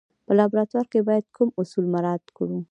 [0.25, 2.57] په لابراتوار کې باید کوم اصول مراعات کړو.